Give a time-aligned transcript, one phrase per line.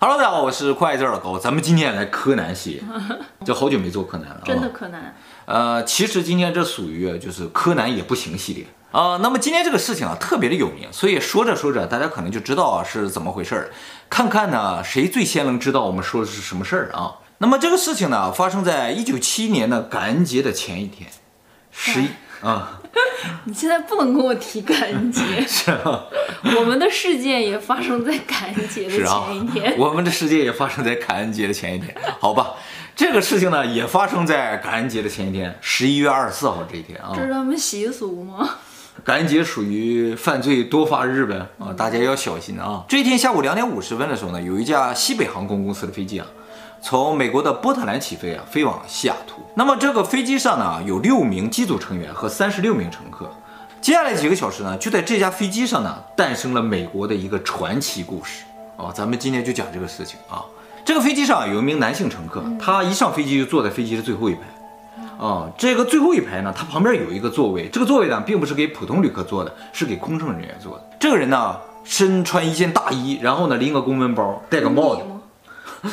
[0.00, 2.82] Hello，大家好，我是快字老高，咱们今天来柯南系列，
[3.44, 5.12] 就好久没做柯南了，真的柯南。
[5.44, 9.18] 呃，其实今天这属于就是柯南也不行系列啊、呃。
[9.18, 13.70] 那么今天这个事情啊，特别的有名，所以说着说着，大家可能就知道啊是怎么回事儿。
[14.08, 17.16] 看看呢，谁最先能知道我们说的是什么事儿啊？
[17.38, 21.10] 那么这个事情呢，发生在一九七一年的感恩节的前一天，
[21.72, 22.08] 十一
[22.40, 22.80] 啊。
[23.44, 26.04] 你现在不能跟我提感恩节， 是啊。
[26.56, 32.54] 我们的事件也发生在感恩节的前一天，啊、我们的世界也发生在感恩节的前一天，好吧。
[32.94, 37.12] 这个事情呢，也发生在感恩节的前一天，十一月二十四号这一天啊。
[37.14, 38.56] 这是他们习俗吗？
[39.04, 42.84] 感恩节属于犯罪多发日呗啊，大家要小心啊。
[42.88, 46.26] 这一天下午两点五十分的时候呢，有一架西北航空公司的飞机啊，
[46.80, 49.42] 从美国的波特兰起飞啊，飞往西雅图。
[49.54, 53.30] 那么这个飞机上呢，有六名机组成员和三十六名乘客。
[53.80, 58.44] 接下来几个小时呢，就在这架飞机上呢，诞生了美国的一个传奇故事
[58.76, 58.90] 啊。
[58.94, 60.44] 咱们今天就讲这个事情啊。
[60.84, 64.40] 这个飞机上有一名男性乘客，他一上飞机就坐在飞机的最后一排。
[65.18, 70.90] 啊，这个最后一排呢，他旁边有一个座位，这个座位呢，并不是给普通旅客坐的，是给空乘人员坐的。
[71.00, 75.02] 这个人呢，身穿一件大衣，然后呢，拎个公文包，戴个帽子。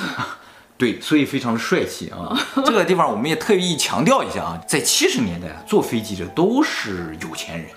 [0.78, 2.38] 对，所以非常的帅气啊。
[2.66, 7.67] 这个地方我们也特意强调一下啊，在七十年代坐飞机的都是有钱人，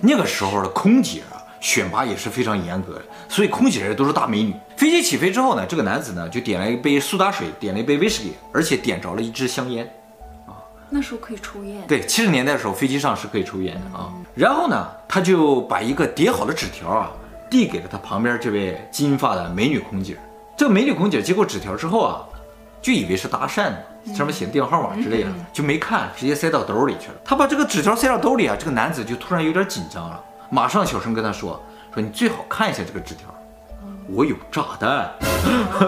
[0.00, 1.44] 那个时候的空姐啊。
[1.60, 4.54] 选拔也是非常严格的，所以空姐都是大美女。
[4.76, 9.84] 飞机起飞之后呢，这个男子呢就点了一杯苏打水，点了一杯威士忌，而且点着了一支香烟。
[10.46, 10.54] 啊，
[10.88, 11.82] 那时候可以抽烟？
[11.88, 14.14] 对，七十年代的时候飞机上是可以抽烟的啊。
[14.36, 17.10] 然后呢，他就把一个叠好的纸条啊
[17.50, 20.16] 递给了他旁边这位金发的美女空姐。
[20.56, 22.22] 这个美女空姐接过纸条之后啊，
[22.80, 23.76] 就以为是搭讪呢，
[24.14, 27.14] 上面写的电话号码之类的，就没看，直接塞到兜里去了。
[27.24, 30.20] 他把这个纸条塞到兜里啊，这个男子就突然有点紧张了。
[30.50, 31.60] 马上小声跟他说
[31.92, 33.28] ：“说你最好看一下这个纸条，
[34.08, 35.10] 我有炸弹。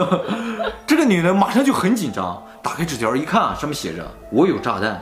[0.87, 5.01] ”这个女的马上就很紧张，打开纸条一看啊，上面写着“我有炸弹”。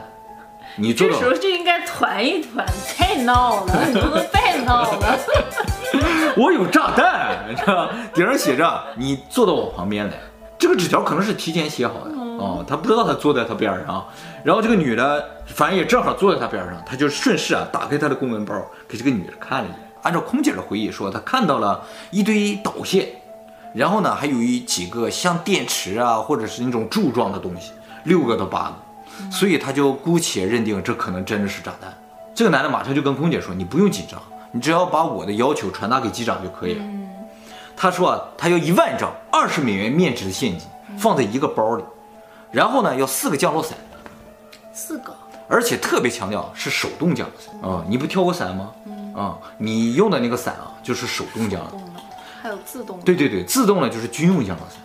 [0.77, 5.19] 你这时候就应该团一团，太闹了，你不能再闹了。
[6.37, 7.89] 我有炸弹，你知道吗？
[8.13, 10.13] 顶上写着“你坐到我旁边来”。
[10.59, 14.05] 这个纸条可能是提前写好的哦，他不知道他坐在他边上。
[14.43, 19.79] 然后这个女的反正也正好坐在他边上，他就顺势啊打开他的公文包，给这个女的看了一眼。
[20.01, 21.81] 按照空姐的回忆说，他看到了
[22.11, 23.07] 一堆导线，
[23.73, 27.71] 然后呢还有一几个像电池啊或者是那种柱状的东西，
[28.03, 31.93] 六个到八个，所以他就姑且认定这可能真的是炸弹。
[32.35, 34.21] 这个男的马上就跟空姐说：“你不用紧张，
[34.51, 36.83] 你只要把我的要求传达给机长就可以了。”
[37.81, 40.67] 他说啊，他要一万张二十美元面值的现金
[40.97, 41.83] 放在一个包里，
[42.51, 43.77] 然后呢要四个降落伞。
[44.73, 45.15] 四个，
[45.47, 47.85] 而且特别强调是手动降落伞啊！
[47.87, 48.71] 你不跳过伞吗？
[48.85, 51.79] 嗯啊，你用的那个伞啊，就是手动降落伞。
[52.41, 53.03] 还有自动的。
[53.05, 54.77] 对对对，自动的就是军用降落伞。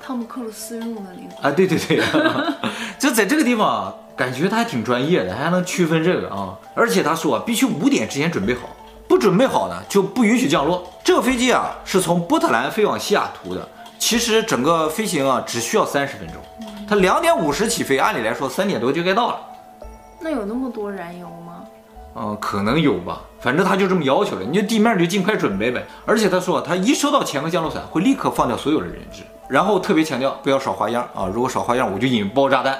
[0.00, 1.48] 汤姆克鲁斯用的那个。
[1.48, 2.00] 啊，对对对，
[3.00, 6.56] 就在这个地方，啊感觉他还挺专业的，还能区分这个啊！
[6.74, 8.68] 而且他说必须五点之前准备好，
[9.08, 10.86] 不准备好呢就不允许降落。
[11.02, 13.66] 这个飞机啊是从波特兰飞往西雅图的，
[13.98, 16.36] 其实整个飞行啊只需要三十分钟。
[16.86, 19.40] 它两点五十起飞，按理来说三点多就该到了。
[20.20, 21.64] 那有那么多燃油吗？
[22.14, 23.20] 嗯，可能有吧。
[23.40, 25.86] 反正他就这么要求了，你就地面就尽快准备呗。
[26.04, 31.26] 而且他说，他一收到前个降落伞，会立刻放掉所有的人质，然后特别强调不要耍花样啊！
[31.32, 32.76] 如果耍花样，我就引爆炸弹。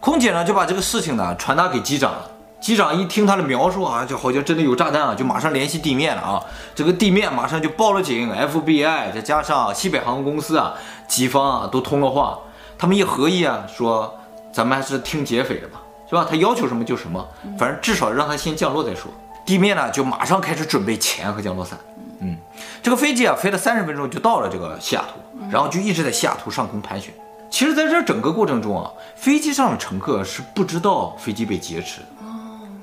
[0.00, 2.30] 空姐呢就把这个事情呢传达给机长了。
[2.62, 6.40] 机长一听他的描述啊，就好像真的有炸弹啊，就马上联系地面了啊。
[6.76, 10.72] 这个地面马上就报了警，FBI 再加上西北航空公司啊，
[11.08, 12.38] 几方啊都通了话。
[12.78, 14.16] 他们一合议啊，说
[14.52, 16.24] 咱们还是听劫匪的吧，是吧？
[16.30, 17.26] 他要求什么就什么，
[17.58, 19.10] 反正至少让他先降落再说。
[19.44, 21.76] 地面呢就马上开始准备钱和降落伞。
[22.20, 22.36] 嗯，
[22.80, 27.12] 这个飞机啊飞了三十分钟就到了这个西雅图，然后就一直在西雅图上空盘旋。
[27.50, 32.06] 其实在这整个过程中啊，飞机上的乘客是不知道飞机被劫持的。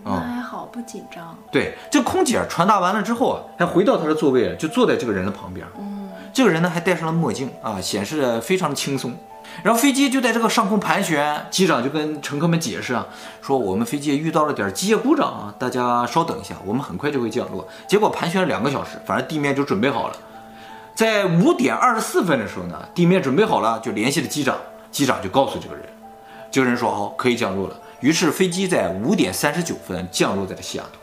[0.04, 1.38] 哦，那还好，不紧张。
[1.52, 5.66] 对，这空姐传达完了之后啊，还回到她的座位，就坐在这个人的旁边。
[5.78, 9.14] 嗯，这个人呢还戴上了墨镜啊，显示非常的轻松。
[9.64, 13.06] 然后飞机就在这个上空盘旋，机长就跟乘客们解释啊，
[13.42, 17.68] 说我们飞机遇到了点机械故障啊，大家稍等一下，我们很快就会降落。
[17.88, 20.16] 结果盘旋了两个小时，反正地面就准备好了。
[20.94, 24.56] 在五点二十四分的时候呢，地面准备好了，就联系了机长，
[24.92, 25.84] 机长就告诉这个人，
[26.52, 27.76] 这个人说好，可以降落了。
[28.00, 31.00] 于是飞机在五点三十九分降落在了西雅图。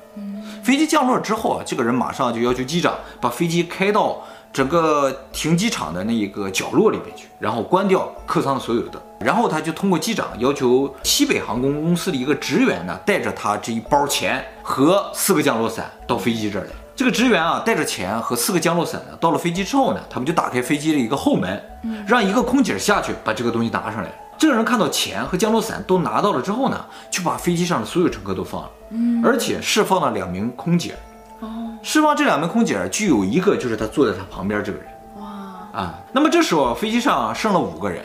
[0.62, 4.22] 飞机降落之后啊，这个人马上就要求机长把飞机开到。
[4.52, 16.70] 整个停机场的那一个角落里面去，然后关掉客舱的所有的灯，然后他就通过机长要求西北航空公司的一个职员呢，带着他这一包钱和四个降落伞到飞机这儿来。
[16.94, 21.62] 这个职员啊，带着钱和四个降落伞呢，到了飞机之后呢，他们就打开飞机的一个后门，
[22.06, 24.10] 让一个空姐下去把这个东西拿上来。
[24.38, 30.94] 这个人看到钱和降落伞都拿到了之后呢，就把飞机上的所有乘客都放了，嗯，而且释放了两名空姐。
[31.40, 34.86] 哦，释放这两名空姐，具有一个就是他坐在他旁边这个人。
[35.18, 38.04] 哇啊，那么这时候飞机上剩了五个人，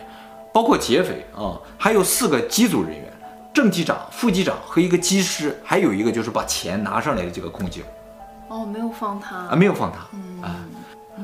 [0.53, 3.11] 包括劫匪啊，还有四个机组人员，
[3.53, 7.81] 正机长、副机长和一个机师，还有一个就是把钱拿上来的这个空姐。
[8.47, 9.99] 哦，没有放他啊，没有放他。
[10.13, 10.55] 嗯啊，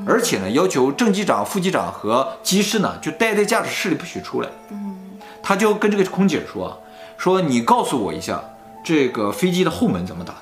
[0.06, 4.48] 而且呢，要求正机长、副机长和机师呢，就待在驾驶室里不许出来。
[4.70, 4.97] 嗯。
[5.42, 6.80] 他就跟这个空姐说
[7.16, 8.42] ：“说你告诉我一下，
[8.84, 10.40] 这个飞机的后门怎么打开？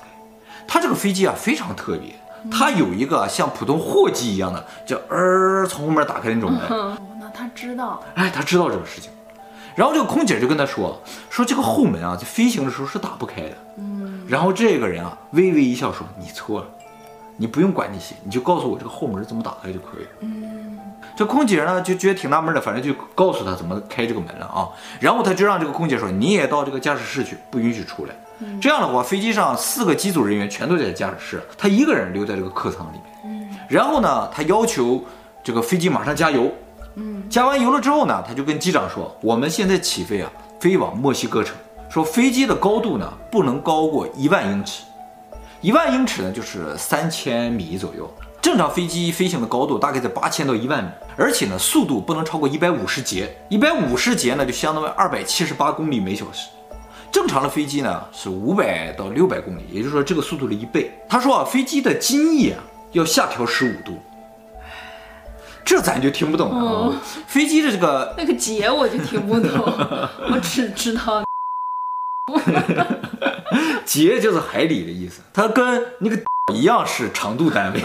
[0.67, 2.13] 他这个飞机啊非常特别，
[2.51, 6.61] 它有一个像普通货机一样的，叫呃从后面打开那种门。
[6.67, 8.03] 哦，那他知道？
[8.15, 9.09] 哎，他知道这个事情。
[9.75, 13.57] 然后这个空姐就跟他说：说这个后门啊，在飞行的时候是打不开的。
[13.77, 14.25] 嗯。
[14.27, 16.67] 然后这个人啊微微一笑说：你错了，
[17.37, 20.09] 你不用管那些，你就告诉我这个后门怎么打开就可以了。
[20.21, 20.56] 嗯。”
[21.17, 24.69] 这空姐呢就觉得挺纳闷的，反正就告诉他怎么开这个门了啊。
[24.99, 28.13] 然后他就让这个空姐说：“你也到这个驾驶室去，不允许出来。”
[28.61, 33.03] 这样的话，飞机上四个机组人员全都在驾驶室，他一个人留在这个客舱里面。
[33.25, 33.57] 嗯。
[33.67, 35.03] 然后呢，他要求
[35.43, 36.51] 这个飞机马上加油。
[36.93, 37.27] 嗯。
[37.27, 41.55] 加完油了之后呢，他就跟机长说：“我们现在起飞啊，飞往墨西哥城。
[41.89, 44.83] 说飞机的高度呢不能高过一万英尺，
[45.61, 48.07] 一万英尺呢就是三千米左右。”
[48.41, 56.47] 正常飞机飞行的高度大概在八千到一万米，而且呢，速度不能超过一百五十节，一百五十节呢就相当于二百七十八公里每小时。
[57.11, 60.91] 正常的飞机呢是五百到六百公里，也就是说这个速度的一倍。
[61.09, 62.63] 他说啊，飞机的襟翼啊
[62.93, 63.97] 要下调十五度，
[65.65, 66.55] 这咱就听不懂了。
[66.55, 66.95] 哦、
[67.27, 69.49] 飞机的这个那个节我就听不懂，
[70.31, 71.23] 我只知道
[73.83, 76.17] 节就是海里的意思，它跟那个。
[76.53, 77.81] 一样是长度单位，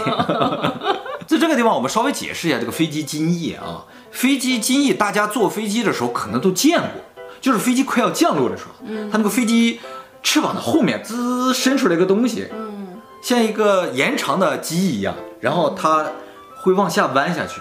[1.27, 3.83] 在这个地方我们稍微解释一下这个飞机襟翼啊。
[4.09, 6.89] 飞机襟翼，大家坐飞机的时候可能都见过，
[7.41, 9.81] 就是飞机快要降落的时候，嗯，它那个飞机
[10.21, 16.05] 翅膀的后面滋伸出来一个东西，嗯，像一个延长的机翼一样，然后它
[16.61, 17.59] 会往下弯下去。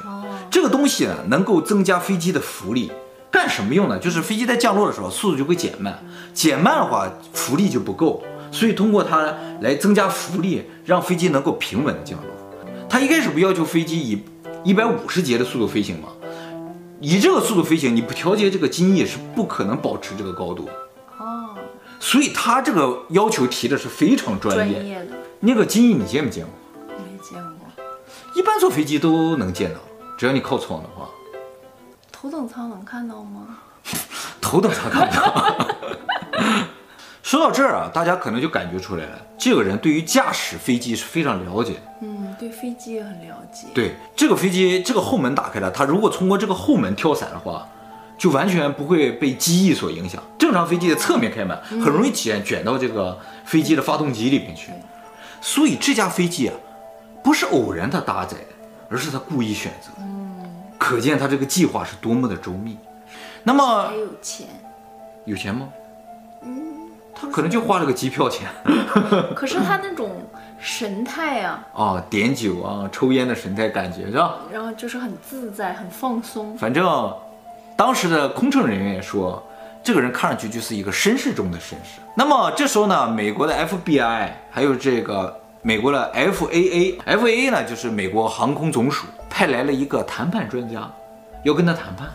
[0.50, 2.92] 这个东西呢，能够增加飞机的浮力，
[3.30, 3.98] 干什么用呢？
[3.98, 5.98] 就是飞机在降落的时候速度就会减慢，
[6.32, 8.22] 减慢的话浮力就不够。
[8.52, 12.30] 所以通过它来增加浮力，让飞机能够平稳的降落。
[12.88, 14.22] 它一开始不要求飞机以
[14.62, 16.10] 一百五十节的速度飞行吗？
[17.00, 20.68] 以这个速度飞行，你不调节这个襟翼是不可能保持这个高度。
[21.18, 21.56] 哦。
[21.98, 24.74] 所以它这个要求提的是非常专业。
[24.74, 25.16] 专业的。
[25.40, 26.52] 那个襟翼你见没见过？
[26.98, 27.66] 没见过。
[28.36, 29.80] 一般坐飞机都能见到，
[30.16, 31.08] 只要你靠窗的话。
[32.12, 33.58] 头等舱能看到吗？
[34.40, 35.66] 头等舱看不到。
[37.32, 41.76] 说到这儿啊，大家可能就感觉出来了，这个人对于驾驶飞机是非常了解。
[42.02, 43.68] 嗯，对飞机也很了解。
[43.72, 47.66] 对，这个飞机这个后门打开了，他如果通过这个后门跳伞的话，
[48.18, 50.22] 就完全不会被机翼所影响。
[50.38, 54.70] 正常飞机的侧面开门，很容易卷卷到这个飞机的发动机里面去。
[55.40, 56.54] 所以这架飞机啊，
[57.24, 58.44] 不是偶然他搭载的，
[58.90, 59.88] 而是他故意选择。
[60.00, 62.76] 嗯，可见他这个计划是多么的周密。
[63.42, 64.46] 那么还有钱？
[65.24, 65.66] 有钱吗？
[67.22, 68.48] 他可能就花了个机票钱，
[69.34, 70.10] 可是他那种
[70.58, 74.38] 神态啊， 哦，点酒啊，抽烟的神态感觉是吧？
[74.52, 76.56] 然后就是很自在，很放松。
[76.58, 77.12] 反正
[77.76, 79.42] 当时的空乘人员也说，
[79.82, 82.00] 这个人看上去就是一个绅士中的绅士。
[82.16, 90.90] 那么这时候呢，美国的 FBI 还有这个美国的 FAA，FAA 呢就是美国航空总署派来了一个谈判专家，
[91.44, 92.08] 要跟他谈判。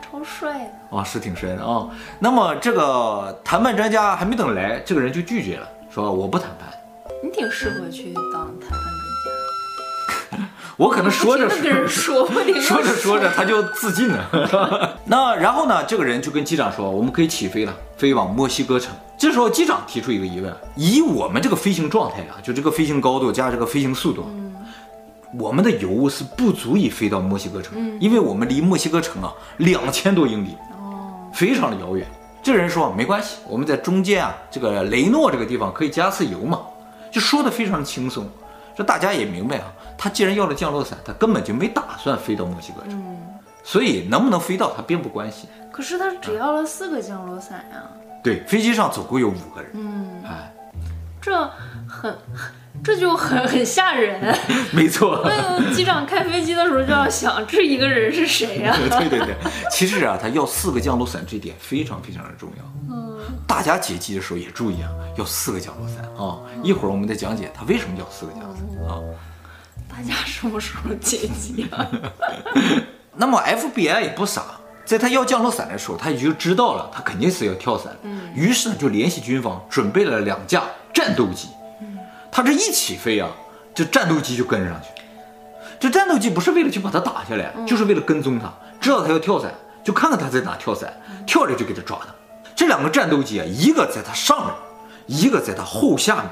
[0.00, 1.90] 超帅的哦，是挺帅的啊、哦。
[2.18, 6.68] 那么这个谈判专家还没等来，这个人就拒绝了，说我不谈判。
[7.22, 8.80] 你挺适合去当谈判
[10.30, 10.48] 专家。
[10.78, 11.86] 我可能说着说着
[12.60, 14.98] 说着说着他就自尽了。
[15.04, 18.94] 那然后呢，这个人就跟机长说，我们可以起飞了，飞往墨西哥城。
[19.18, 24.24] 这时候机长提出一个疑问：以我们这个飞行状态啊，就这个飞行高度加这个飞行速度。
[24.30, 24.49] 嗯
[25.38, 32.06] 我们的油是不足以飞到墨西哥城，嗯、因为我们离墨西哥城啊两千多英里，哦，非常的遥远。
[32.42, 36.62] 这人说没关系，我们在中间啊，这个雷诺这个地方可以加次油嘛，
[37.12, 38.28] 就说的非常轻松。
[38.74, 43.18] 这大家也明白啊，他既然要了降落伞，他根本就没打算飞到墨西哥城，嗯、
[43.62, 45.48] 所以能不能飞到他并不关心。
[45.70, 47.92] 可是他只要了四个降落伞呀、啊。
[48.22, 49.70] 对，飞机上总共有五个人。
[49.74, 50.52] 嗯，哎，
[51.20, 51.48] 这
[51.86, 52.16] 很。
[52.82, 54.34] 这就很很吓人。
[54.72, 55.22] 没错。
[55.24, 58.74] 那机长开飞机的时候就要想，这一个人是谁呀？
[58.98, 59.34] 对对对，
[59.70, 62.64] 其实啊，他要四个降落伞这点非常非常的重要。
[62.94, 63.18] 嗯。
[63.46, 66.38] 大家接机的时候也注意啊，要四个降落伞啊。
[66.62, 68.98] 一会儿我们再讲解他为什么要四个降落伞啊。
[69.88, 71.86] 大家什么时候接机啊？
[73.14, 74.42] 那么 FBI 也不傻，
[74.84, 77.94] 在他要降落伞的时候，他已经知道了他肯定是要跳伞。
[78.02, 78.30] 嗯。
[78.34, 80.62] 于是呢，就联系军方准备了两架
[80.94, 81.48] 战斗机。
[82.30, 83.28] 他这一起飞啊，
[83.74, 84.88] 这战斗机就跟上去。
[85.78, 90.92] 这战斗机不是为了去把他打下来，就是为了跟踪他，知道他要跳伞，就看看他在哪跳伞，
[91.26, 92.08] 跳着就给他抓他。
[92.54, 94.54] 这两个战斗机啊，一个在他上面，
[95.06, 96.24] 一个在他后下面，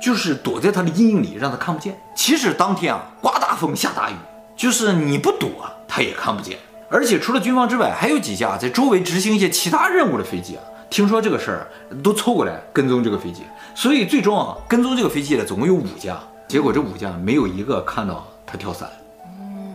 [0.00, 1.98] 就是躲在他的阴影里，让他看不见。
[2.14, 4.14] 其实当天啊，刮大风下大雨，
[4.56, 5.50] 就是你不躲
[5.88, 6.56] 他也看不见。
[6.88, 10.62] 而且除了军方之外，还有几架在周围执行一些其他任务的飞机啊。
[10.88, 11.68] 听说这个事儿，
[12.02, 13.42] 都凑过来跟踪这个飞机，
[13.74, 18.88] 所以最终啊，跟踪这个飞机的总共有五架，结果这五架没有一个看到他跳伞。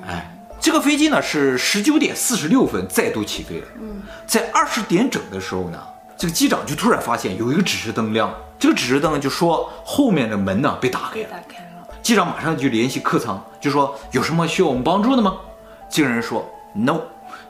[0.08, 3.68] 哎，这个飞机呢是十九点四十六分再度起飞了。
[4.25, 5.77] 在二十点整的时候呢，
[6.18, 11.27] 这个机长就突然发现有一个指示灯亮，这个指示灯就说后面的门呢被打开了。
[11.30, 11.88] 打开了。
[12.01, 15.38] 机长马上就联系客舱，就说有什么需要我们帮助的吗？
[15.89, 17.01] 这个人说 No。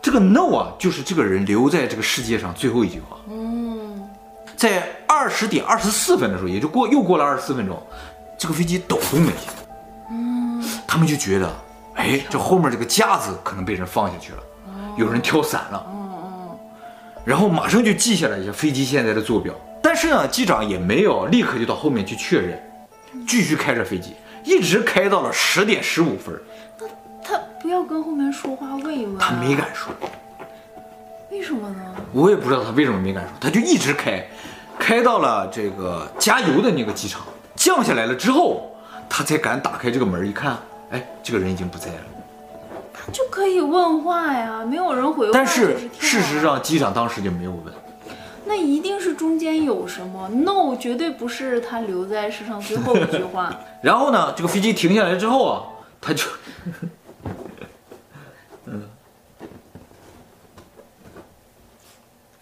[0.01, 3.18] 这个 no 啊，就是这个人留在这个世界上最后一句话。
[3.30, 3.40] 嗯，
[4.62, 7.82] 在二十点二十四分的时候，也就过又过了二十四分钟，
[8.38, 9.51] 这个飞机抖动了一下。
[10.12, 11.51] 嗯，他们就觉得，
[11.96, 14.44] 哎，这后面这个架子可能被人放下去了，
[14.98, 15.84] 有人跳伞了。
[15.89, 16.60] 嗯嗯，
[17.25, 19.51] 然后马上就记下来一下飞机现在的坐标。
[19.82, 22.62] 但是呢，机长也没有立刻就到后面去确认，
[23.27, 24.13] 继续开着飞机，
[24.44, 26.39] 一直开到了十点十五分。
[26.80, 26.86] 那
[27.24, 29.18] 他不要跟后面说话，问一问。
[29.18, 29.91] 他没敢说，
[31.32, 31.96] 为什么呢？
[32.12, 34.28] 我也不知道他为什么没敢说，他就一直开，
[34.78, 37.22] 开到了这个加油的那个机场，
[37.56, 38.76] 降下来了之后，
[39.08, 40.58] 他才敢打开这个门一看，
[40.90, 42.00] 哎，这个人已经不在了。
[42.94, 45.32] 他就可以问话呀，没有人回话。
[45.34, 47.74] 但是事实上，机长当时就没有问。
[48.44, 53.56] 那一定是中间有什么？No，绝对不是他留在世上最后一句话。
[53.82, 55.64] 然后呢，这个飞机停下来之后啊，
[56.02, 56.26] 他就。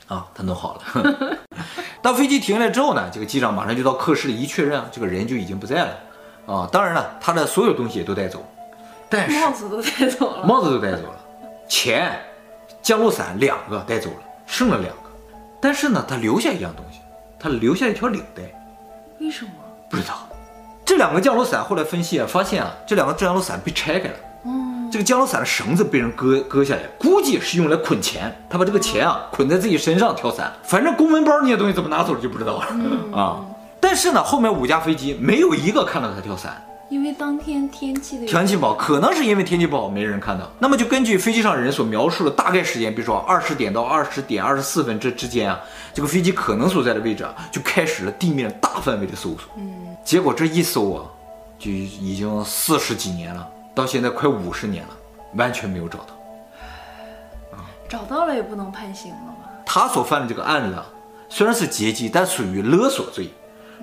[0.09, 1.37] 啊，他弄好了。
[2.01, 5.97] 当飞机停下来之后呢，这个机长马上就到客室里一确认，这个人就已经不在了。
[6.45, 8.43] 啊，当然了，他的所有东西也都带走，
[9.07, 11.19] 但是帽子都带走了，帽子都带走了，
[11.67, 12.19] 钱、
[12.81, 15.03] 降落伞两个带走了，剩了两个。
[15.61, 17.01] 但是呢，他留下一样东西，
[17.39, 18.41] 他留下一条领带。
[19.19, 19.51] 为什么？
[19.89, 20.27] 不知道。
[20.83, 24.15] 这两个降落伞后来分析啊，发现啊，这两个降落伞被拆开了。
[24.91, 28.35] 这个降落伞的绳子被人割割下来，估计是用来捆钱。
[28.49, 32.65] 他把这个钱啊捆在自己身上跳伞，反正公文包那些东西怎么拿走就不知道了
[33.15, 33.45] 啊。
[33.79, 40.51] 但是呢，后面五架飞机没有一个看到他跳伞，因为当天天气的天气不好，可能是因为天气不好没人看到。
[40.59, 45.59] 那么就根据飞机上人所描述的大概时间，比如说二十点到二十点二十四分这之间啊，
[45.93, 49.41] 这个飞机可能所在的位置啊，就开始了地面大范围的搜索。
[49.57, 51.05] 嗯，结果这一搜啊，
[51.57, 53.47] 就已经四十几年了。
[53.79, 54.89] 到现在快五十年了，
[55.35, 57.57] 完全没有找到。
[57.57, 59.49] 啊，找到了也不能判刑了吧？
[59.65, 60.85] 他所犯的这个案子啊，
[61.29, 63.29] 虽然是劫机，但属于勒索罪。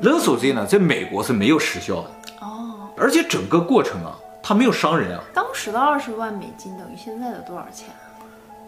[0.02, 2.10] 勒索罪呢，在美国是没有时效的。
[2.40, 2.90] 哦。
[2.98, 5.24] 而且整个过程啊，他没有伤人啊。
[5.32, 8.20] 当时的二十万美金等于现在的多少钱啊？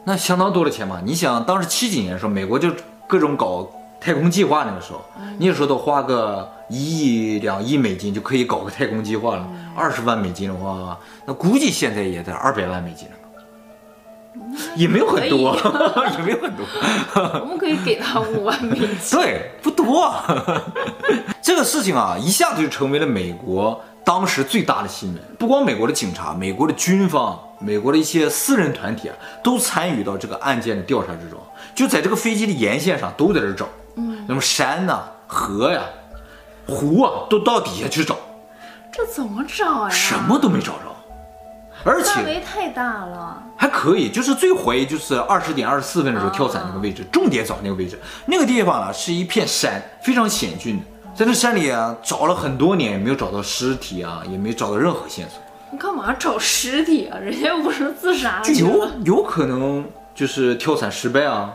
[0.04, 1.02] 那相当多的钱嘛。
[1.04, 2.70] 你想，当时七几年的时候，美国就
[3.06, 3.68] 各种搞
[4.00, 9.46] 太空计划，那个时候，嗯、你说都花个一亿两亿美金就可以搞个太空计划了。
[9.52, 13.14] 嗯二十万美金的话，那估计现在也得二百万美金了，
[14.74, 15.56] 也没有很多，
[16.18, 16.66] 也没有很多。
[17.40, 18.88] 我们可以给他五万美金。
[19.20, 20.12] 对，不多。
[21.40, 25.22] 这个事情啊，一下子就成为了美国当时最大的新闻。
[25.38, 31.38] 不光美国的警察、美国的军方、美国的一些私人团体啊，都参与到这个案件的调查之中。
[31.72, 33.68] 就在这个飞机的沿线上，都在这找。
[33.94, 34.24] 嗯。
[34.26, 35.86] 那么山呐、啊、河呀、啊、
[36.68, 38.16] 湖啊，都到底下去找。
[38.92, 39.90] 这怎么找呀？
[39.90, 40.94] 什么都没找着，
[41.84, 43.42] 而且范围太大了。
[43.56, 47.98] 还可以，就是最怀疑就是二十点二十四分的时候跳伞那个位置，重点找那个位置。
[48.26, 50.84] 那个地方啊是一片山，非常险峻的，
[51.14, 55.40] 在那山里啊找了很多年，也没有找到尸体啊，也没找到任何线索。
[55.70, 57.18] 你干嘛找尸体啊？
[57.18, 58.40] 人家又不是自杀。
[58.42, 59.84] 就有有可能
[60.14, 61.52] 就是跳伞失败啊。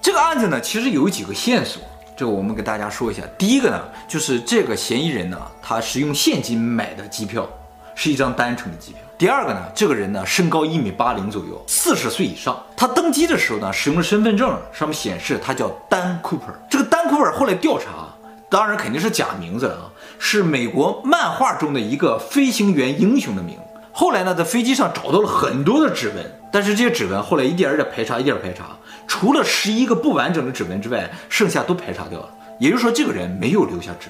[0.00, 1.80] 这个案子呢，其实有几个线索。
[2.16, 7.48] 这个我们给大家说一下，第一个呢，就是这个嫌疑人呢，他是用现金买的机票，
[7.94, 9.00] 是一张单程的机票。
[9.16, 12.60] 第二个呢，这个人呢，身高一米八零左右，四十岁以上。
[12.76, 16.46] 他登机的时候呢，使用的身份证上面显示他叫丹库珀。
[16.68, 18.08] 这个丹库珀后来调查，
[18.50, 19.90] 当然肯定是假名字了啊。
[20.18, 23.56] 是美国漫画中的一个飞行员英雄的名。
[23.92, 32.28] 后来呢，在飞机上找到了很多的指纹，但是这些指纹后来一点一点排查，一点排查，除了十一个不完整的指纹之外，剩下都排查掉了。
[32.58, 34.08] 也就是说，这个人没有留下指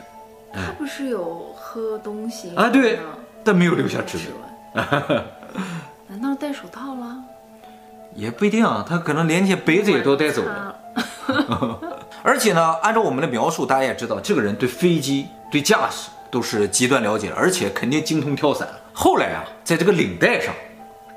[0.52, 0.64] 纹。
[0.64, 2.68] 他不是有喝东西啊？
[2.68, 2.98] 对，
[3.42, 4.18] 但没有留下指
[4.74, 4.84] 纹。
[6.08, 7.16] 难道戴手套了？
[8.14, 10.76] 也不一定啊，他可能连些杯子也都带走了。
[12.22, 18.68] 而且呢，按照我们的描述，大家也知道，这个人对飞机、对驾驶都是极端了解，而且肯定精通跳伞。
[18.92, 20.54] 后来啊，在这个领带上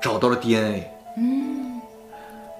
[0.00, 0.90] 找到了 DNA。
[1.18, 1.65] 嗯。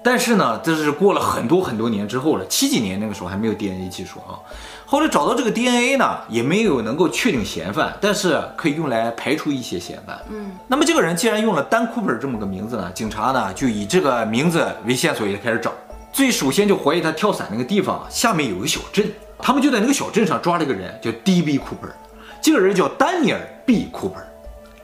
[0.09, 4.39] 但是呢，这是过了很多很多年之后了，七几年那个时候还没有 DNA 技术啊。
[4.85, 10.17] 后来找到这个 DNA 呢，也没有能够确定嫌犯，但是可以用来排除一些嫌犯。
[10.29, 10.51] 嗯。
[10.65, 15.73] 那么这个人既然用了丹库珀这么个名字呢，警察呢就以这个名字为线索也开始找。
[16.13, 19.05] 最首先就怀疑他跳伞那个地方下面有个小镇，
[19.39, 21.59] 他们就在那个小镇上抓了一个人，叫 D.B.
[21.59, 21.91] Cooper。
[22.41, 23.89] 这个人叫丹尼尔 ·B.
[23.91, 24.23] Cooper。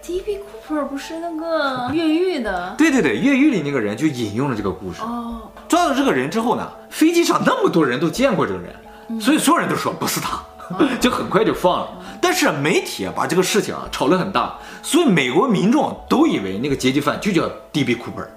[0.06, 0.40] D.B.
[0.40, 2.76] Cooper 不是那个越狱的？
[2.78, 5.02] 对对对，越狱里那个人就引用了这个故事。
[5.02, 5.50] 哦。
[5.70, 10.44] 抓到这个人之后呢，飞机上那么多人都见过这个人，所以所有人都说不是他，
[11.00, 11.88] 就很快就放了。
[12.22, 17.96] 但是媒体啊把这个事情啊炒得很大，所以美国民众都以为那个劫机犯就叫 D.B.
[17.96, 18.28] Cooper。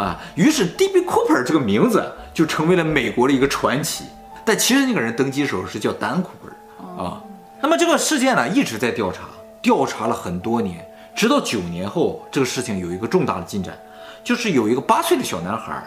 [0.00, 1.00] 啊，于是 D.B.
[1.00, 4.04] Cooper 这个名字就成为了美国的一个传奇。
[4.44, 7.20] 但其实那个人登机的时候是叫丹库珀啊。
[7.60, 9.22] 那么这个事件呢一直在调查，
[9.64, 13.74] 调查了很多年，直到九年后，这个事情有一个重大的进展，
[14.22, 15.82] 就是有一个八岁的小男孩，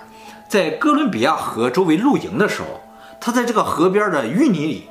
[0.49, 2.67] 在哥伦比亚河周围露营的时候，
[3.21, 4.89] 他在这个河边的淤泥里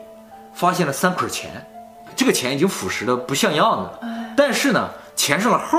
[0.54, 1.66] 发现了三捆钱，
[2.14, 5.76] 这个钱已经腐蚀的不像样子了，但是呢，钱上的号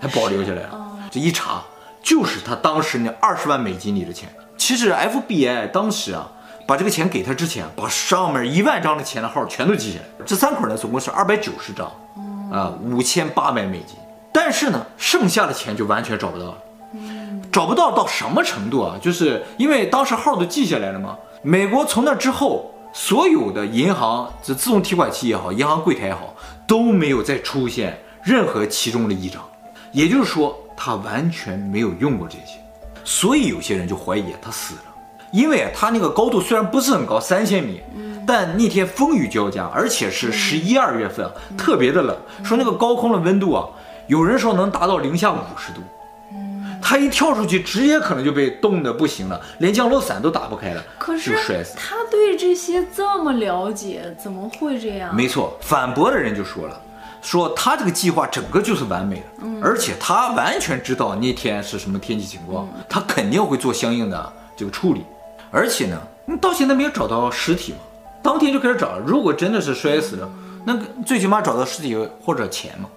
[0.00, 0.98] 还保留下来了。
[1.12, 1.62] 这一查。
[2.00, 4.30] 就是他当时那二十万美金里的钱。
[4.56, 6.30] 其实 FBI 当时啊，
[6.66, 10.24] 把这个钱给他之前，把上面一万张的钱的号全都记下来。
[10.24, 11.90] 这三捆呢，总共是二百九十张，
[12.50, 13.96] 啊，五千八百美金。
[14.32, 16.58] 但是呢，剩下的钱就完全找不到了。
[17.50, 18.96] 找不到到什么程度啊？
[19.00, 21.16] 就是因为当时号都记下来了嘛。
[21.42, 26.34] 美国从那之后，所有的银行，这自动提款机也好，银行柜台也好，
[26.66, 29.42] 都没有再出现任何其中的一张。
[29.92, 30.56] 也就是说。
[30.80, 32.60] 他完全没有用过这些，
[33.02, 34.87] 所以有些人就怀疑他死了，
[35.30, 37.80] 因为他那个高度虽然不是很高，三千米，
[38.26, 43.66] 但那天风雨交加，而且是十一二月份啊，特别的冷，说那个高空的温度啊，
[44.06, 45.80] 有人说能达到零下五十度，
[46.80, 51.76] 他一跳出去，直接可能就被冻得不行了，连降落伞都打不开了，可是就摔死。
[51.76, 55.14] 他对这些这么了解，怎么会这样？
[55.14, 56.80] 没错，反驳的人就说了。
[57.20, 65.04] 说他这个计划整个就是完美的，嗯、而且他完全知道那天是什么天气情况，嗯、他肯定会做相应的这个处理。
[65.50, 67.78] 而且呢，你到现在没有找到尸体嘛？
[68.22, 69.02] 当天就开始找了。
[69.06, 72.88] 如果真的是摔死了，嗯、那最起码找到尸体或者钱嘛。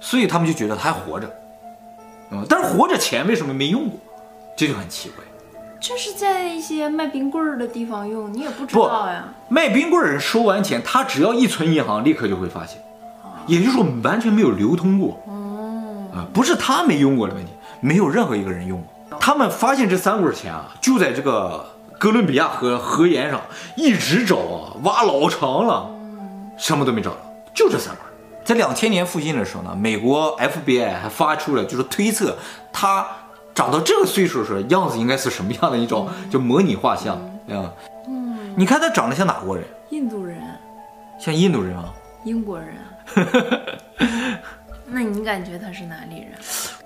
[0.00, 1.28] 所以他们就觉得他还活着，
[2.30, 3.98] 嗯，但是活着钱为什么没用过？
[4.56, 5.24] 这就很奇怪。
[5.80, 9.24] 这是在一些卖冰棍儿的地方用，你也不知道呀。
[9.48, 12.82] 卖冰棍儿人收完钱，他只要一存银行，立刻就会发现。
[13.46, 15.20] 也就是说，完全没有流通过，
[16.12, 19.18] 啊，不是他没用过的问题，没有任何一个人用过。
[19.18, 21.64] 他们发现这三捆钱啊，就在这个
[21.98, 23.40] 哥伦比亚河河沿上，
[23.76, 25.90] 一直找啊，挖老长了，
[26.56, 27.16] 什么都没找到，
[27.52, 28.04] 就这三块。
[28.44, 32.38] 在两千年附近的时候呢，美国 FBI 还发出了就是推测，
[32.72, 33.04] 他
[33.52, 37.16] 长到这个岁数的时候样子应该是什么样的一种，就模拟画像，
[37.50, 37.72] 啊，
[38.06, 39.64] 嗯，你看他长得像哪国人？
[39.90, 40.40] 印度人，
[41.18, 41.92] 像印度人啊？
[42.24, 42.76] 英国人。
[44.90, 46.30] 那你感觉他是哪里人？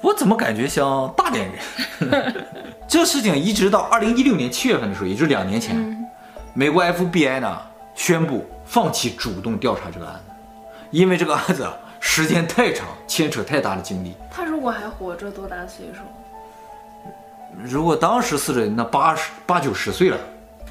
[0.00, 2.34] 我怎么感觉像大连人？
[2.88, 6.04] 这事情一直到二零一六年七月份的时候，也就是两年前，嗯、
[6.52, 7.62] 美国 FBI 呢
[7.94, 10.32] 宣布放弃主动调查这个案子，
[10.90, 11.68] 因为这个案子
[12.00, 14.14] 时间太长，牵扯太大的精力。
[14.30, 16.00] 他如果还活着，多大岁数？
[17.62, 20.18] 如果当时死者，那八十八九十岁了。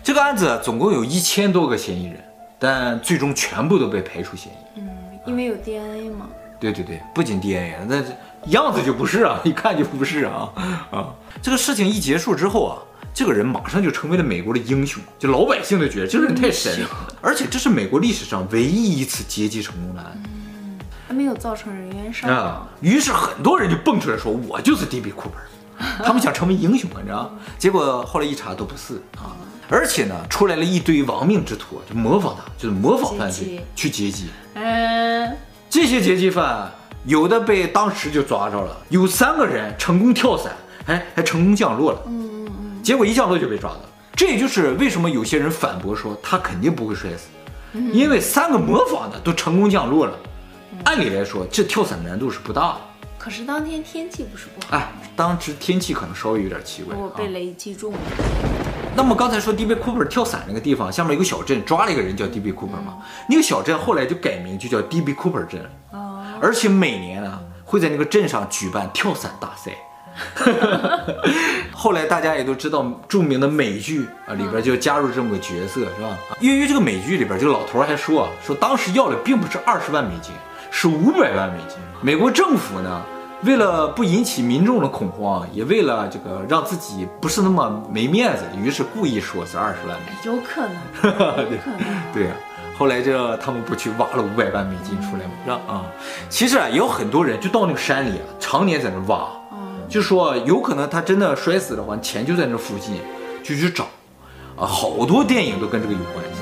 [0.03, 2.19] 这个案子总共有一千多个嫌疑人，
[2.59, 4.79] 但最终全部都被排除嫌疑。
[4.81, 4.89] 嗯。
[5.27, 6.27] 因为有 DNA 吗？
[6.61, 8.01] 对对对，不仅 DNA，那
[8.51, 10.47] 样子就不是啊， 一看就不是啊
[10.91, 11.09] 啊！
[11.41, 12.77] 这个事情一结束之后啊，
[13.13, 20.23] 这个人马上就成为了美国的英雄，就老百姓都觉得这个人太神了，而且这是美国历史上唯一一次劫机成功的案
[21.07, 22.67] 还没有造成人员伤亡。
[22.79, 25.11] 于是很多人就蹦出来说：“我就是 D.B.
[25.11, 25.43] Cooper。
[26.05, 27.35] ”他们想成为英雄，你知道？
[27.57, 29.35] 结果后来一查都不是啊，
[29.67, 34.29] 而且呢，出来了一堆亡命之徒，就模仿他，就是模仿犯罪去劫机。
[34.53, 35.35] 嗯，
[35.71, 36.69] 这些劫机犯
[37.05, 40.51] 有的被当时就抓着了，有三个人成功跳伞，
[40.85, 42.01] 还还成功降落了。
[42.07, 43.85] 嗯嗯嗯，结果一降落就被抓到了。
[44.13, 47.27] 这也就是为什么有些人反驳说他肯定不会摔死，
[47.93, 50.13] 因为三个模仿的都成功降落了。
[50.83, 52.81] 按理来说，这跳伞难度是不大的。
[53.17, 56.93] 可是当天天气不是不好，哎，当时天气可能稍微有点奇怪。
[56.93, 57.99] 我被雷击中了。
[58.95, 62.97] 那么刚才说 DB Cooper 跳伞那个地方，下面有个小镇，抓了一个人叫 DB Cooper 嘛。
[63.27, 65.61] 那个小镇后来就改名，就叫 DB Cooper 镇。
[65.91, 66.23] 哦。
[66.41, 69.71] 而且每年呢，会在那个镇上举办跳伞大赛。
[71.71, 76.17] 后来大家也都知道，著名的美剧啊里边就加入这么个角色，是吧？
[76.39, 80.33] 因为这个美剧里边，这个老头还说，说当时要的并不是二十万美金。
[80.73, 81.77] 是五百万美金。
[82.01, 83.01] 美国政府呢，
[83.43, 90.31] 为了不引起民众的恐慌，也为了这个让自己不是那么没面子，于是故意说是二十万美金。
[90.31, 92.13] 有可能， 有可能。
[92.13, 92.33] 对呀，
[92.77, 95.31] 后来这他们不去挖了五百万美金出来吗？
[95.45, 95.83] 让啊，
[96.29, 99.27] 其实啊，也有很多人就到那个山里啊，常年在那挖。
[99.89, 103.01] 就说有可能他真的摔死的话，钱就在那附近，
[103.43, 103.85] 就去找。
[104.55, 106.41] 啊，好多电影都跟这个有关系。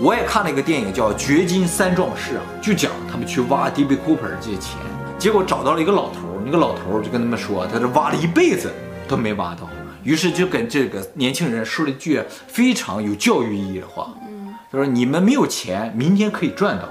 [0.00, 4.76] 我也看了一个电影叫《掘金三壮士》啊，就讲他们去挖 DB Cooper 这些钱，
[5.18, 8.70] 结果找到了一个老头儿，那个老头儿就跟他们说，他这挖了一辈子
[9.08, 9.68] 都没挖到，
[10.02, 16.88] 于是就跟这个年轻人说了一句非常有教育意义的话，嗯，他说你们没有钱，明天可以赚到，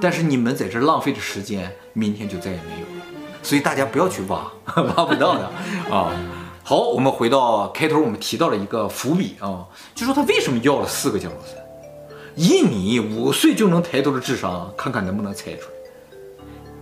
[0.00, 3.04] 但是你们在这浪费的时间，明天就再也没有了，
[3.42, 4.50] 所以大家不要去挖，
[4.96, 5.50] 挖不到的
[5.90, 6.12] 啊。
[6.64, 11.56] 好，我们回到开头，我们提到了一个伏笔啊，就说他为什么要了四个降落伞。
[12.36, 15.81] 以你五岁就能抬头的智商，看看能不能猜出来。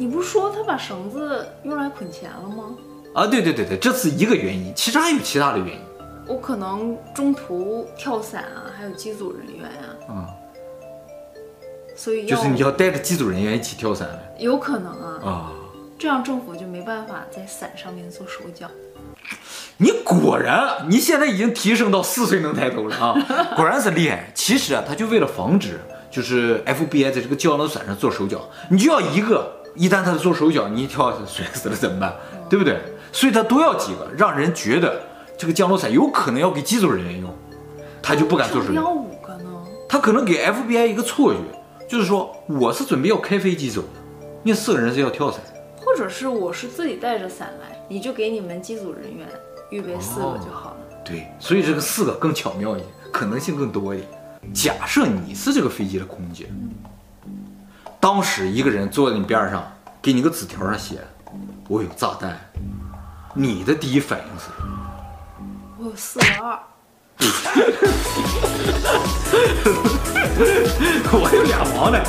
[0.01, 2.75] 你不是说他把绳子用来捆钱了吗？
[3.15, 5.81] 啊，对对对对，这是一个原因，其实还有其他的原因。
[6.27, 9.85] 我可能中途跳伞啊，还有机组人员啊。
[10.09, 10.27] 嗯。
[11.95, 14.09] 所以就是你要带着机组人员一起跳伞。
[14.39, 15.21] 有可能啊。
[15.23, 15.53] 啊。
[15.99, 18.67] 这样政府就没办法在伞上面做手脚。
[19.77, 23.15] 你果然，你现在已经提升到四岁能抬头了啊！
[23.55, 24.33] 果然是厉害。
[24.35, 25.79] 其实啊，他就为了防止，
[26.11, 32.15] 就是 FBI 在这个降落伞上做手脚，你就要一个，一旦他做手脚，你一跳摔死了怎么办？
[32.49, 32.81] 对不对？
[33.13, 35.01] 所以他都要几个，让人觉得
[35.37, 37.31] 这个降落伞有可能要给机组人员用，
[38.03, 38.75] 他就不敢做手脚。
[38.75, 39.51] 要五个呢？
[39.89, 41.41] 他可能给 FBI 一个错觉，
[41.89, 43.89] 就是说我是准备要开飞机走的，
[44.43, 45.41] 那四个人是要跳伞，
[45.77, 49.27] 或者是我是自己带着伞来，你就给你们机组人员。
[49.71, 50.77] 预备四个就好了。
[50.91, 54.09] 哦，对，所以这个四个更巧妙一点，可能性更多一点。
[54.53, 56.47] 假设你是这个飞机的空姐，
[58.01, 59.63] 当时一个人坐在你边上，
[60.01, 60.99] 给你个纸条上写
[61.69, 62.35] “我有炸弹”，
[63.35, 64.47] 你的第一反应是？
[65.79, 66.59] 我有四个二。
[71.13, 72.03] 我有俩王的。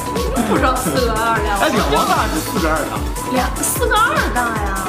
[0.48, 1.58] 不知道四个二俩。
[1.60, 2.98] 哎，俩王当然是四个二大。
[3.34, 4.88] 俩四个二大呀。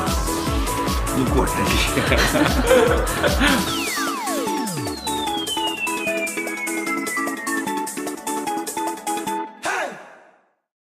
[1.16, 1.66] 你果然厉
[2.00, 2.16] 害。